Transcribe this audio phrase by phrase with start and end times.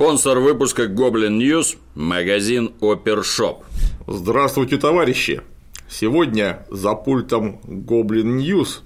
[0.00, 3.66] Спонсор выпуска Goblin News– магазин Опершоп.
[4.06, 5.42] Здравствуйте, товарищи!
[5.90, 8.82] Сегодня за пультом Goblin News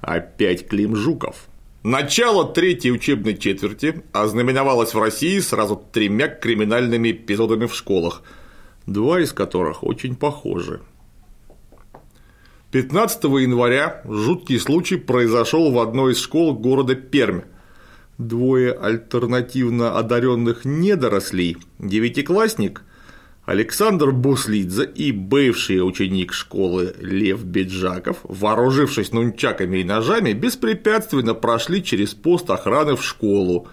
[0.00, 1.48] опять Клим Жуков.
[1.82, 8.22] Начало третьей учебной четверти ознаменовалось в России сразу тремя криминальными эпизодами в школах,
[8.86, 10.80] два из которых очень похожи.
[12.70, 17.42] 15 января жуткий случай произошел в одной из школ города Пермь–
[18.18, 22.82] двое альтернативно одаренных недорослей, девятиклассник
[23.46, 32.12] Александр Буслидзе и бывший ученик школы Лев Беджаков, вооружившись нунчаками и ножами, беспрепятственно прошли через
[32.12, 33.68] пост охраны в школу,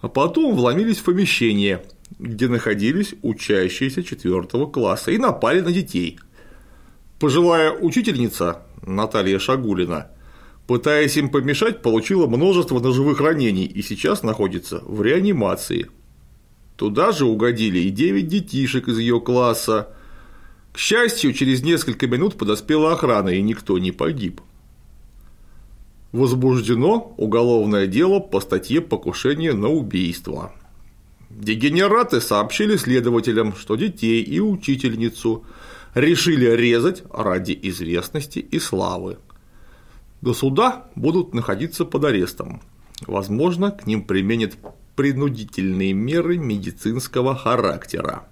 [0.00, 1.84] а потом вломились в помещение,
[2.18, 6.18] где находились учащиеся четвертого класса и напали на детей.
[7.18, 10.06] Пожилая учительница Наталья Шагулина–
[10.68, 15.88] пытаясь им помешать, получила множество ножевых ранений и сейчас находится в реанимации.
[16.76, 19.88] Туда же угодили и 9 детишек из ее класса.
[20.72, 24.42] К счастью, через несколько минут подоспела охрана, и никто не погиб.
[26.12, 30.52] Возбуждено уголовное дело по статье «Покушение на убийство».
[31.30, 35.46] Дегенераты сообщили следователям, что детей и учительницу
[35.94, 39.16] решили резать ради известности и славы.
[40.20, 42.60] До суда будут находиться под арестом.
[43.06, 44.56] Возможно, к ним применят
[44.96, 48.24] принудительные меры медицинского характера.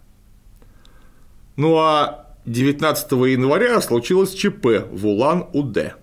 [1.55, 5.95] Ну а 19 января случилось ЧП в Улан-Удэ.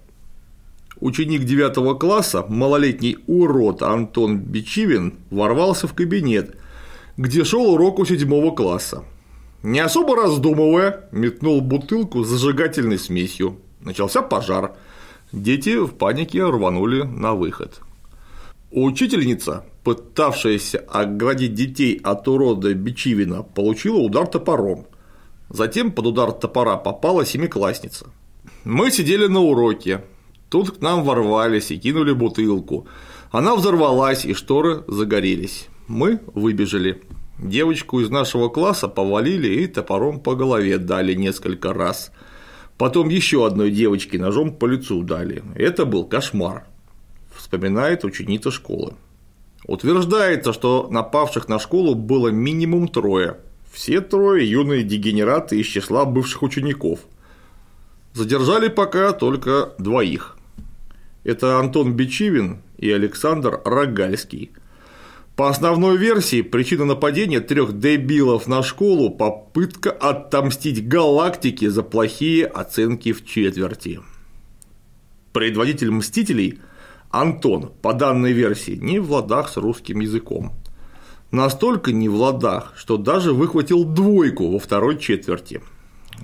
[1.02, 6.56] Ученик 9 класса, малолетний урод Антон Бичивин, ворвался в кабинет,
[7.18, 9.04] где шел урок у 7 класса.
[9.64, 13.58] Не особо раздумывая, метнул бутылку с зажигательной смесью.
[13.82, 14.78] Начался пожар–
[15.34, 17.82] Дети в панике рванули на выход.
[18.70, 24.86] Учительница, пытавшаяся оградить детей от урода Бичивина, получила удар топором.
[25.50, 28.12] Затем под удар топора попала семиклассница.
[28.64, 30.04] Мы сидели на уроке.
[30.50, 32.86] Тут к нам ворвались и кинули бутылку.
[33.32, 35.68] Она взорвалась, и шторы загорелись.
[35.88, 37.02] Мы выбежали.
[37.40, 42.12] Девочку из нашего класса повалили и топором по голове дали несколько раз–
[42.78, 45.44] Потом еще одной девочке ножом по лицу дали.
[45.56, 46.66] Это был кошмар,
[47.36, 48.94] вспоминает ученица школы.
[49.66, 53.38] Утверждается, что напавших на школу было минимум трое.
[53.72, 57.00] Все трое юные дегенераты из числа бывших учеников.
[58.14, 60.38] Задержали пока только двоих.
[61.24, 64.52] Это Антон Бичивин и Александр Рогальский–
[65.36, 73.14] по основной версии, причина нападения трех дебилов на школу– попытка отомстить галактике за плохие оценки
[73.14, 74.00] в четверти.
[75.32, 76.60] Предводитель Мстителей–
[77.10, 80.54] Антон, по данной версии, не в ладах с русским языком.
[81.32, 85.62] Настолько не в ладах, что даже выхватил двойку во второй четверти.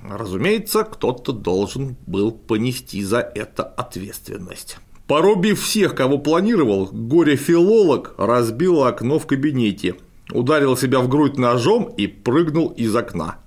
[0.08, 4.78] Разумеется, кто-то должен был понести за это ответственность.
[5.10, 9.96] Порубив всех, кого планировал, горе-филолог разбил окно в кабинете,
[10.30, 13.38] ударил себя в грудь ножом и прыгнул из окна.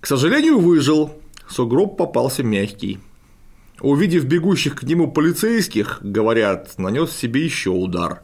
[0.00, 1.12] К сожалению, выжил,
[1.48, 2.98] сугроб попался мягкий.
[3.80, 8.22] Увидев бегущих к нему полицейских, говорят, нанес себе еще удар.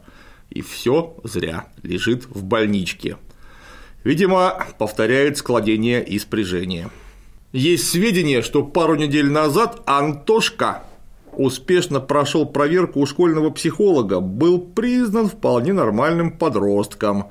[0.49, 3.15] И все зря, лежит в больничке.
[4.03, 6.89] Видимо, повторяет складение и спряжение.
[7.53, 10.83] Есть сведения, что пару недель назад Антошка
[11.39, 17.27] успешно прошел проверку у школьного психолога, был признан вполне нормальным подростком.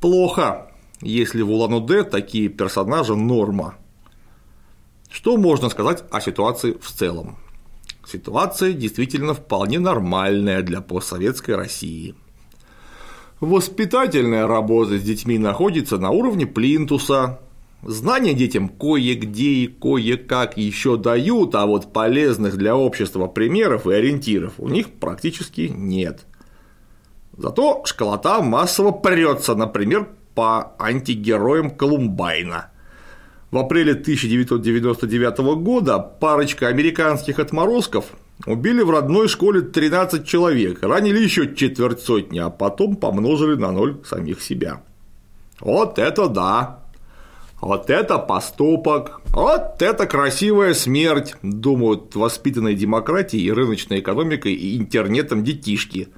[0.00, 0.70] Плохо,
[1.00, 3.74] если в Улан-Удэ такие персонажи норма.
[5.10, 7.36] Что можно сказать о ситуации в целом?
[8.06, 12.14] Ситуация действительно вполне нормальная для постсоветской России.
[13.40, 17.40] Воспитательная работа с детьми находится на уровне плинтуса,
[17.88, 24.54] Знания детям кое-где и кое-как еще дают, а вот полезных для общества примеров и ориентиров
[24.58, 26.26] у них практически нет.
[27.36, 32.72] Зато школота массово прется, например, по антигероям Колумбайна.
[33.52, 38.06] В апреле 1999 года парочка американских отморозков
[38.46, 43.98] убили в родной школе 13 человек, ранили еще четверть сотни, а потом помножили на ноль
[44.04, 44.82] самих себя.
[45.60, 46.85] Вот это да!
[47.66, 55.42] Вот это поступок, вот это красивая смерть, думают воспитанной демократией и рыночной экономикой и интернетом
[55.42, 56.08] детишки.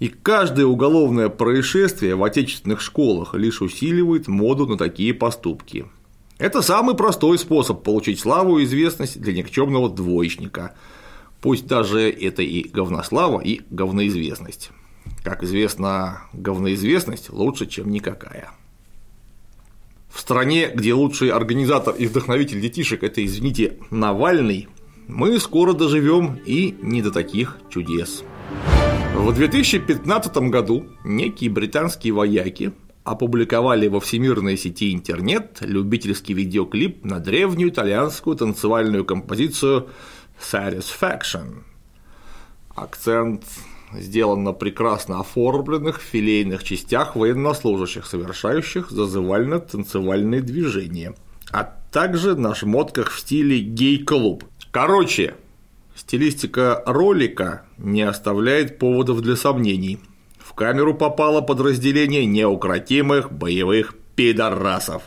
[0.00, 5.86] И каждое уголовное происшествие в отечественных школах лишь усиливает моду на такие поступки.
[6.38, 10.74] Это самый простой способ получить славу и известность для никчемного двоечника.
[11.40, 14.70] Пусть даже это и говнослава, и говноизвестность.
[15.22, 18.50] Как известно, говноизвестность лучше, чем никакая.
[20.08, 24.68] В стране, где лучший организатор и вдохновитель детишек– это, извините, Навальный,
[25.08, 28.24] мы скоро доживем и не до таких чудес.
[29.14, 32.72] В 2015 году некие британские вояки
[33.04, 39.88] опубликовали во всемирной сети интернет любительский видеоклип на древнюю итальянскую танцевальную композицию
[40.40, 41.62] Satisfaction.
[42.74, 43.44] Акцент
[43.92, 51.14] сделан на прекрасно оформленных филейных частях военнослужащих, совершающих зазывально-танцевальные движения,
[51.50, 54.44] а также на шмотках в стиле гей-клуб.
[54.70, 55.34] Короче,
[55.94, 59.98] стилистика ролика не оставляет поводов для сомнений–
[60.56, 65.02] камеру попало подразделение неукротимых боевых пидорасов.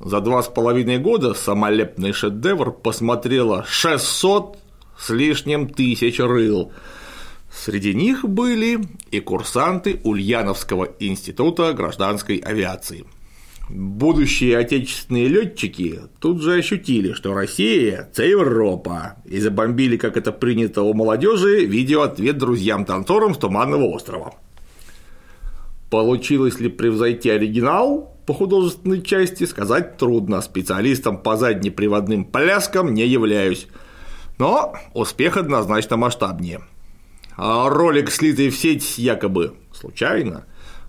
[0.00, 4.58] За два с половиной года самолепный шедевр посмотрело 600
[4.98, 6.72] с лишним тысяч рыл.
[7.56, 8.80] Среди них были
[9.10, 13.06] и курсанты Ульяновского института гражданской авиации.
[13.68, 20.82] Будущие отечественные летчики тут же ощутили, что Россия– это Европа, и забомбили, как это принято
[20.82, 24.34] у молодежи, видеоответ друзьям-танцорам с Туманного острова.
[25.90, 30.42] Получилось ли превзойти оригинал по художественной части, сказать трудно.
[30.42, 33.66] Специалистом по заднеприводным пляскам не являюсь.
[34.38, 36.60] Но успех однозначно масштабнее.
[37.36, 40.46] А ролик, слитый в сеть якобы случайно,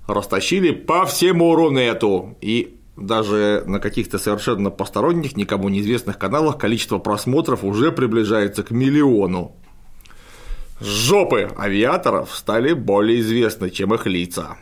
[0.07, 7.63] растащили по всему Рунету, и даже на каких-то совершенно посторонних, никому неизвестных каналах количество просмотров
[7.63, 9.55] уже приближается к миллиону.
[10.79, 14.57] Жопы авиаторов стали более известны, чем их лица.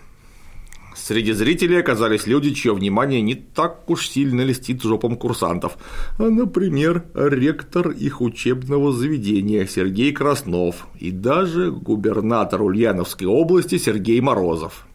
[0.95, 5.77] Среди зрителей оказались люди, чье внимание не так уж сильно листит жопом курсантов,
[6.17, 14.87] например, ректор их учебного заведения Сергей Краснов и даже губернатор Ульяновской области Сергей Морозов.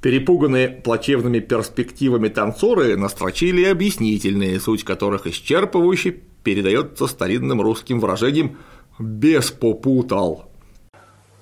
[0.00, 8.56] Перепуганные плачевными перспективами танцоры настрочили объяснительные, суть которых исчерпывающе передается старинным русским выражением
[8.98, 10.50] «без попутал».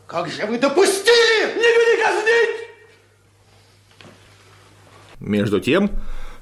[0.07, 1.28] Как же вы допустили?
[5.29, 5.91] Между тем,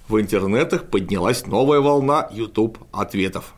[0.09, 3.53] в интернетах поднялась новая волна YouTube ответов.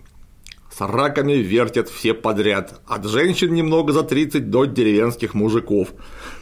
[0.71, 5.89] С раками вертят все подряд, от женщин немного за 30 до деревенских мужиков.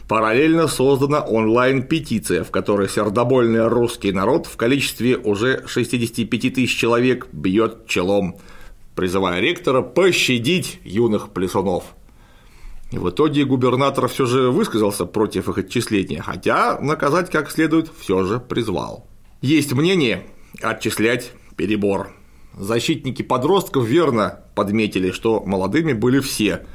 [0.07, 7.87] Параллельно создана онлайн-петиция, в которой сердобольный русский народ в количестве уже 65 тысяч человек бьет
[7.87, 8.37] челом,
[8.95, 11.96] призывая ректора пощадить юных плесунов.
[12.91, 18.39] В итоге губернатор все же высказался против их отчисления, хотя наказать как следует все же
[18.39, 19.07] призвал.
[19.41, 20.25] Есть мнение
[20.61, 22.11] отчислять перебор.
[22.57, 26.65] Защитники подростков верно подметили, что молодыми были все,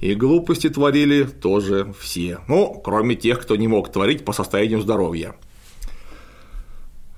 [0.00, 5.34] и глупости творили тоже все, ну, кроме тех, кто не мог творить по состоянию здоровья.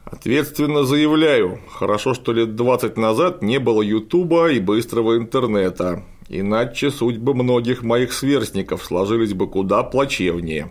[0.04, 7.34] Ответственно заявляю, хорошо, что лет 20 назад не было Ютуба и быстрого интернета, Иначе судьбы
[7.34, 10.70] многих моих сверстников сложились бы куда плачевнее.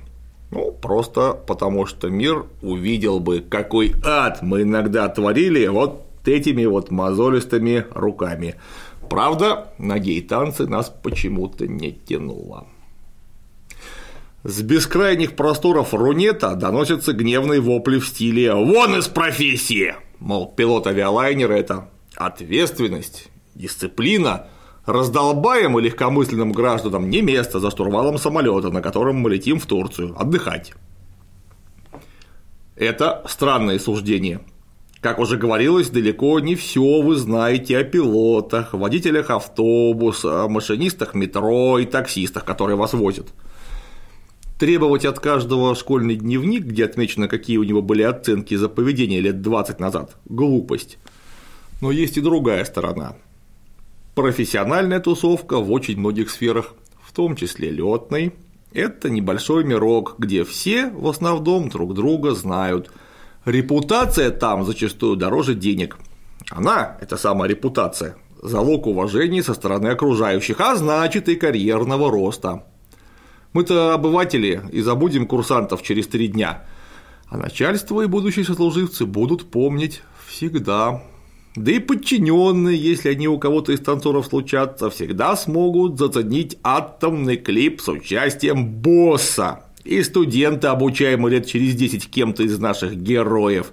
[0.51, 6.91] Ну, просто потому что мир увидел бы, какой ад мы иногда творили вот этими вот
[6.91, 8.55] мозолистыми руками.
[9.09, 12.67] Правда, на гей-танцы нас почему-то не тянуло.
[14.43, 21.53] С бескрайних просторов Рунета доносятся гневные вопли в стиле «Вон из профессии!» Мол, пилот авиалайнера–
[21.55, 24.47] это ответственность, дисциплина,
[24.85, 30.13] Раздолбаем и легкомысленным гражданам не место за штурвалом самолета, на котором мы летим в Турцию,
[30.19, 30.73] отдыхать.
[32.75, 34.41] Это странное суждение.
[34.99, 41.85] Как уже говорилось, далеко не все вы знаете о пилотах, водителях автобуса, машинистах метро и
[41.85, 43.27] таксистах, которые вас возят.
[44.59, 49.41] Требовать от каждого школьный дневник, где отмечено, какие у него были оценки за поведение лет
[49.41, 50.97] 20 назад– глупость.
[51.81, 53.15] Но есть и другая сторона–
[54.15, 58.33] Профессиональная тусовка в очень многих сферах, в том числе летной,
[58.71, 62.91] это небольшой мирок, где все в основном друг друга знают.
[63.45, 65.97] Репутация там зачастую дороже денег.
[66.51, 72.65] Она, эта самая репутация, залог уважения со стороны окружающих, а значит и карьерного роста.
[73.53, 76.65] Мы-то обыватели и забудем курсантов через три дня,
[77.29, 81.01] а начальство и будущие сослуживцы будут помнить всегда.
[81.55, 87.79] Да и подчиненные, если они у кого-то из танцоров случатся, всегда смогут заценить атомный клип
[87.79, 89.65] с участием босса.
[89.83, 93.71] И студенты, обучаемые лет через 10 кем-то из наших героев,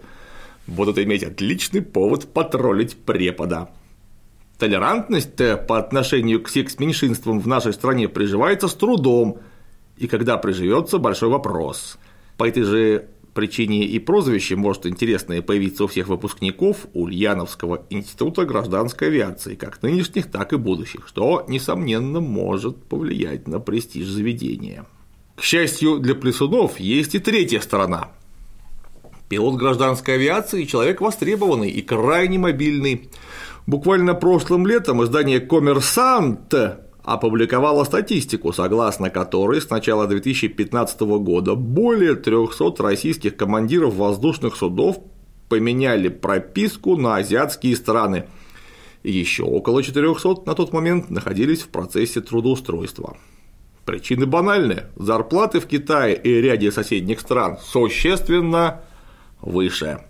[0.67, 3.71] будут иметь отличный повод потроллить препода.
[4.59, 9.39] Толерантность по отношению к секс-меньшинствам в нашей стране приживается с трудом,
[9.97, 11.99] И когда приживется, большой вопрос.
[12.37, 19.09] По этой же причине и прозвище может интересное появиться у всех выпускников Ульяновского института гражданской
[19.09, 24.87] авиации, как нынешних, так и будущих, что, несомненно, может повлиять на престиж заведения.
[25.37, 28.11] К счастью для плесунов, есть и третья сторона.
[29.29, 33.09] Пилот гражданской авиации– человек востребованный и крайне мобильный.
[33.67, 36.53] Буквально прошлым летом издание «Коммерсант»
[37.02, 44.99] опубликовала статистику, согласно которой с начала 2015 года более 300 российских командиров воздушных судов
[45.49, 48.26] поменяли прописку на азиатские страны.
[49.02, 53.16] Еще около 400 на тот момент находились в процессе трудоустройства.
[53.87, 54.85] Причины банальны.
[54.97, 58.83] Зарплаты в Китае и ряде соседних стран существенно
[59.40, 60.00] выше.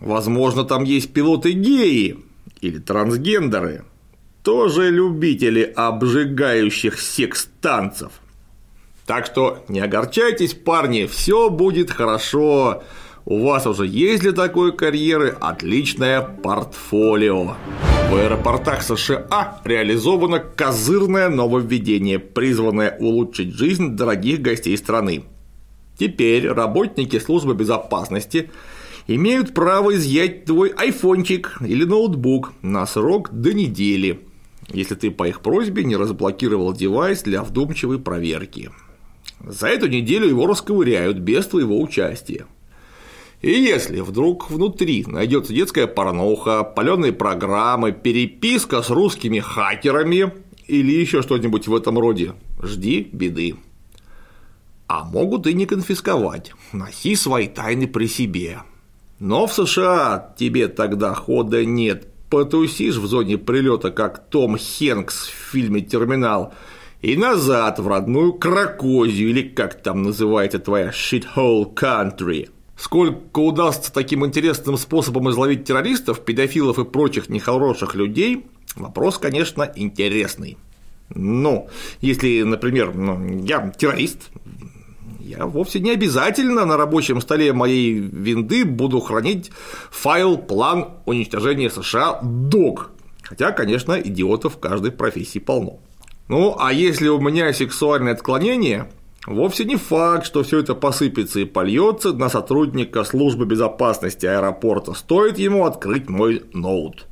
[0.00, 2.18] Возможно, там есть пилоты геи
[2.60, 3.84] или трансгендеры,
[4.44, 8.12] тоже любители обжигающих секс-танцев.
[9.06, 12.82] Так что не огорчайтесь, парни, все будет хорошо.
[13.24, 17.54] У вас уже есть для такой карьеры отличное портфолио.
[18.10, 25.24] В аэропортах США реализовано козырное нововведение, призванное улучшить жизнь дорогих гостей страны.
[25.98, 28.50] Теперь работники службы безопасности
[29.06, 34.20] имеют право изъять твой айфончик или ноутбук на срок до недели–
[34.68, 38.70] если ты по их просьбе не разблокировал девайс для вдумчивой проверки.
[39.40, 42.46] За эту неделю его расковыряют без твоего участия.
[43.42, 50.32] И если вдруг внутри найдется детская порнуха, паленые программы, переписка с русскими хакерами
[50.66, 53.56] или еще что-нибудь в этом роде, жди беды.
[54.86, 58.60] А могут и не конфисковать, носи свои тайны при себе.
[59.18, 65.52] Но в США тебе тогда хода нет, потусишь в зоне прилета, как Том Хенкс в
[65.52, 66.52] фильме «Терминал»,
[67.00, 72.50] и назад в родную Кракозию, или как там называется твоя shithole country.
[72.76, 80.58] Сколько удастся таким интересным способом изловить террористов, педофилов и прочих нехороших людей, вопрос, конечно, интересный.
[81.10, 81.68] Ну,
[82.00, 84.30] если, например, ну, я террорист,
[85.24, 89.50] я вовсе не обязательно на рабочем столе моей винды буду хранить
[89.90, 92.90] файл план уничтожения США док.
[93.22, 95.78] Хотя, конечно, идиотов в каждой профессии полно.
[96.28, 98.90] Ну, а если у меня сексуальное отклонение,
[99.26, 105.38] вовсе не факт, что все это посыпется и польется на сотрудника службы безопасности аэропорта, стоит
[105.38, 107.06] ему открыть мой ноут.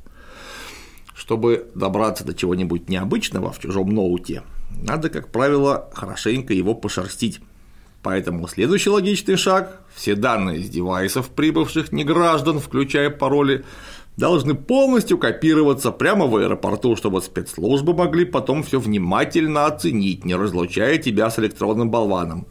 [1.15, 7.39] Чтобы добраться до чего-нибудь необычного в чужом ноуте, надо, как правило, хорошенько его пошерстить.
[8.03, 13.63] Поэтому следующий логичный шаг– все данные с девайсов прибывших неграждан, включая пароли,
[14.17, 20.97] должны полностью копироваться прямо в аэропорту, чтобы спецслужбы могли потом все внимательно оценить, не разлучая
[20.97, 22.45] тебя с электронным болваном.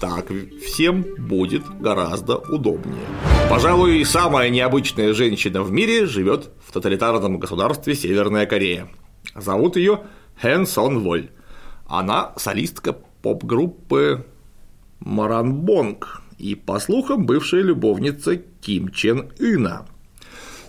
[0.00, 0.26] Так
[0.64, 3.04] всем будет гораздо удобнее.
[3.48, 8.88] Пожалуй, самая необычная женщина в мире живет в тоталитарном государстве Северная Корея.
[9.34, 10.00] Зовут ее
[10.40, 11.30] Хэн Сон Воль.
[11.86, 14.26] Она солистка поп-группы
[15.00, 19.86] Маранбонг и, по слухам, бывшая любовница Ким Чен Ына.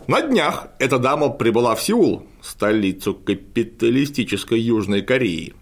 [0.08, 5.54] На днях эта дама прибыла в Сеул, столицу капиталистической Южной Кореи.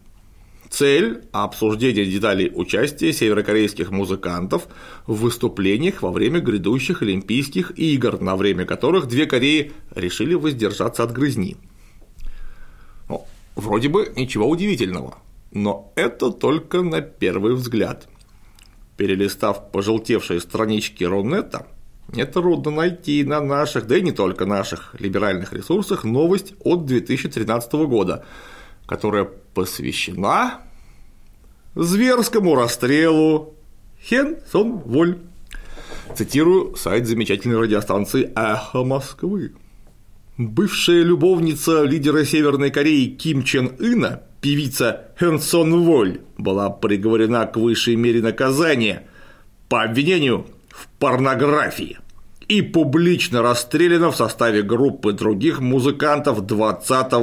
[0.70, 4.68] Цель– обсуждение деталей участия северокорейских музыкантов
[5.08, 11.12] в выступлениях во время грядущих Олимпийских игр, на время которых две Кореи решили воздержаться от
[11.12, 11.58] грызни.
[13.10, 15.18] Ну, вроде бы ничего удивительного,
[15.52, 18.08] но это только на первый взгляд–
[19.00, 21.68] Перелистав пожелтевшие странички Рунета,
[22.12, 28.26] нетрудно найти на наших, да и не только наших, либеральных ресурсах новость от 2013 года,
[28.86, 30.60] которая посвящена
[31.76, 33.56] зверскому расстрелу
[34.04, 35.20] Хен Сон Воль.
[36.14, 39.54] Цитирую сайт замечательной радиостанции «Эхо Москвы».
[40.38, 47.96] Бывшая любовница лидера Северной Кореи Ким Чен Ына певица Хэнсон Воль была приговорена к высшей
[47.96, 49.08] мере наказания
[49.68, 52.00] по обвинению в порнографии
[52.48, 57.14] и публично расстреляна в составе группы других музыкантов 20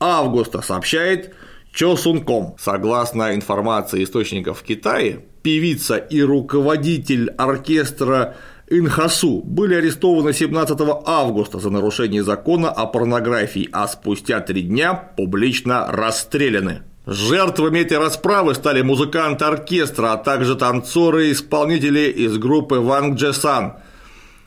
[0.00, 1.34] августа, сообщает
[1.72, 2.56] Чосунком.
[2.58, 8.36] Согласно информации источников в Китае, певица и руководитель оркестра
[8.78, 15.92] Инхасу были арестованы 17 августа за нарушение закона о порнографии, а спустя три дня публично
[15.92, 16.82] расстреляны.
[17.04, 23.74] Жертвами этой расправы стали музыканты оркестра, а также танцоры и исполнители из группы Ванг Джесан.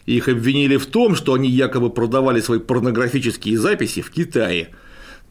[0.07, 4.69] Их обвинили в том, что они якобы продавали свои порнографические записи в Китае.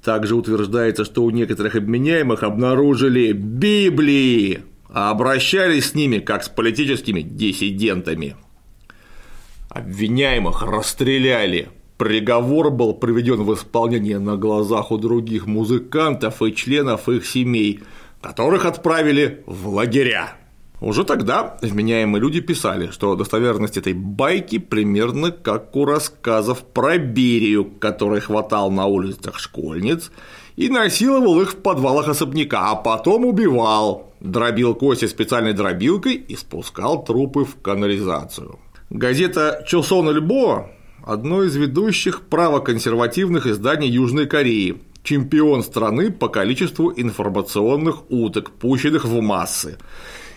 [0.04, 7.22] Также утверждается, что у некоторых обменяемых обнаружили Библии, а обращались с ними как с политическими
[7.22, 8.36] диссидентами.
[9.74, 11.68] Обвиняемых расстреляли.
[11.98, 17.80] Приговор был приведен в исполнение на глазах у других музыкантов и членов их семей,
[18.22, 20.36] которых отправили в лагеря.
[20.80, 27.64] Уже тогда вменяемые люди писали, что достоверность этой байки примерно как у рассказов про Берию,
[27.64, 30.12] который хватал на улицах школьниц
[30.54, 37.02] и насиловал их в подвалах особняка, а потом убивал, дробил кости специальной дробилкой и спускал
[37.04, 38.60] трупы в канализацию.
[38.94, 40.70] Газета «Чосон Льбо»–
[41.04, 49.20] одно из ведущих правоконсервативных изданий Южной Кореи, чемпион страны по количеству информационных уток, пущенных в
[49.20, 49.78] массы.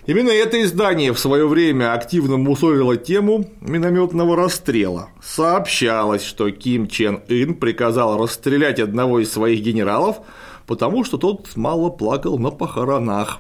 [0.08, 5.10] Именно это издание в свое время активно мусорило тему минометного расстрела.
[5.22, 10.22] Сообщалось, что Ким Чен Ын приказал расстрелять одного из своих генералов,
[10.66, 13.40] потому что тот мало плакал на похоронах.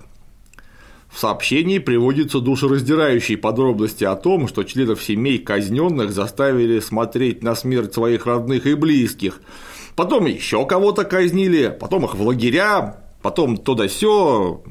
[1.10, 7.94] В сообщении приводятся душераздирающие подробности о том, что членов семей казненных заставили смотреть на смерть
[7.94, 9.42] своих родных и близких,
[9.96, 14.62] потом еще кого-то казнили, потом их в лагеря, потом то да сё,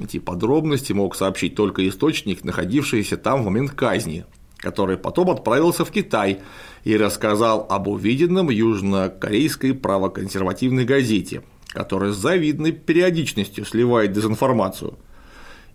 [0.00, 4.24] эти подробности мог сообщить только источник, находившийся там в момент казни,
[4.56, 6.40] который потом отправился в Китай
[6.84, 14.98] и рассказал об увиденном южнокорейской правоконсервативной газете, которая с завидной периодичностью сливает дезинформацию.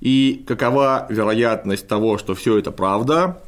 [0.02, 3.42] И какова вероятность того, что все это правда,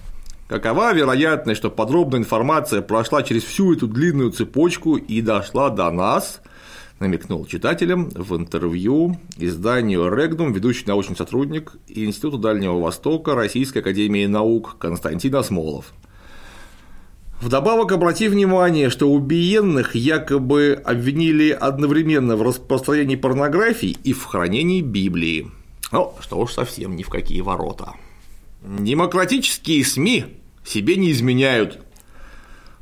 [0.47, 6.41] Какова вероятность, что подробная информация прошла через всю эту длинную цепочку и дошла до нас,
[7.01, 14.77] намекнул читателям в интервью изданию «Регнум» ведущий научный сотрудник Института Дальнего Востока Российской Академии Наук
[14.79, 15.91] Константин Осмолов.
[17.41, 25.51] Вдобавок обрати внимание, что убиенных якобы обвинили одновременно в распространении порнографии и в хранении Библии.
[25.91, 27.93] Ну, что уж совсем ни в какие ворота.
[28.61, 30.25] Демократические СМИ
[30.63, 31.79] себе не изменяют,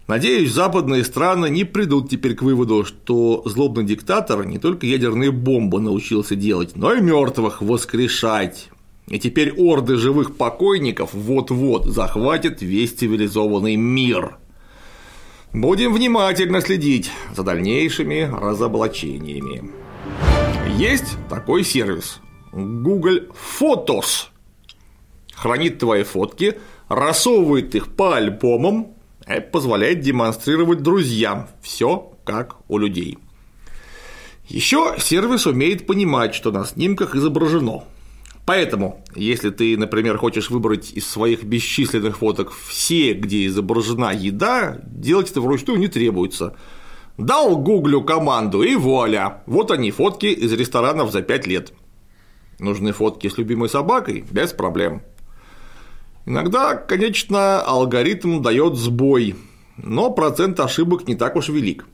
[0.08, 5.80] Надеюсь, западные страны не придут теперь к выводу, что злобный диктатор не только ядерные бомбы
[5.80, 8.70] научился делать, но и мертвых воскрешать.
[9.08, 14.38] И теперь орды живых покойников вот-вот захватят весь цивилизованный мир.
[15.54, 19.72] Будем внимательно следить за дальнейшими разоблачениями.
[20.78, 22.20] Есть такой сервис
[22.56, 23.28] Google
[23.60, 24.28] Photos.
[25.34, 28.94] Хранит твои фотки, рассовывает их по альбомам,
[29.26, 33.18] это позволяет демонстрировать друзьям все как у людей.
[34.48, 37.84] Еще сервис умеет понимать, что на снимках изображено.
[38.46, 45.32] Поэтому, если ты, например, хочешь выбрать из своих бесчисленных фоток все, где изображена еда, делать
[45.32, 46.56] это вручную не требуется.
[47.18, 51.74] Дал Гуглю команду и вуаля, вот они фотки из ресторанов за 5 лет.
[52.60, 54.26] Нужны фотки с любимой собакой?
[54.32, 55.02] Без проблем.
[56.26, 59.36] Иногда, конечно, алгоритм дает сбой,
[59.78, 61.86] но процент ошибок не так уж велик.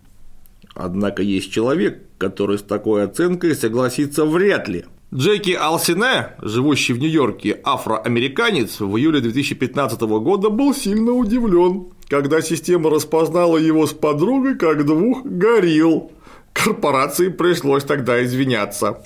[0.73, 4.85] Однако есть человек, который с такой оценкой согласится вряд ли.
[5.13, 12.89] Джеки Алсине, живущий в Нью-Йорке афроамериканец, в июле 2015 года был сильно удивлен, когда система
[12.89, 16.13] распознала его с подругой как двух горилл.
[16.53, 19.03] Корпорации пришлось тогда извиняться.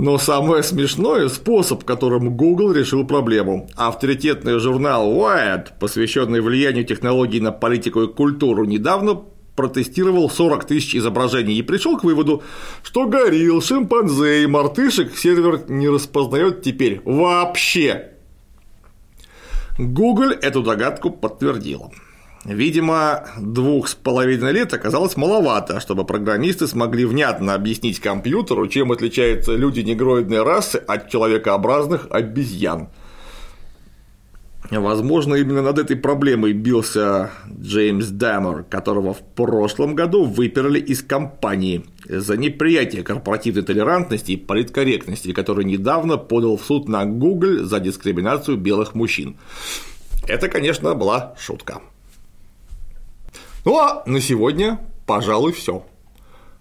[0.00, 3.68] Но самое смешное– способ, которым Google решил проблему.
[3.74, 9.20] Авторитетный журнал Wired, посвященный влиянию технологий на политику и культуру, недавно
[9.56, 12.44] протестировал 40 тысяч изображений и пришел к выводу,
[12.84, 18.12] что горилл, шимпанзе и мартышек сервер не распознает теперь вообще.
[19.80, 21.90] Google эту догадку подтвердила.
[22.44, 29.54] Видимо, двух с половиной лет оказалось маловато, чтобы программисты смогли внятно объяснить компьютеру, чем отличаются
[29.54, 32.88] люди негроидной расы от человекообразных обезьян.
[34.70, 41.86] Возможно, именно над этой проблемой бился Джеймс Даммер, которого в прошлом году выперли из компании
[42.06, 48.58] за неприятие корпоративной толерантности и политкорректности, который недавно подал в суд на Google за дискриминацию
[48.58, 49.38] белых мужчин.
[50.26, 51.80] Это, конечно, была шутка.
[53.64, 55.84] Ну а на сегодня, пожалуй, все.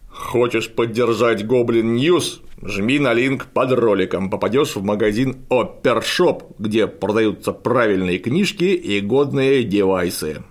[0.10, 2.42] Хочешь поддержать Goblin News?
[2.62, 9.64] Жми на линк под роликом, попадешь в магазин Опершоп, где продаются правильные книжки и годные
[9.64, 10.44] девайсы.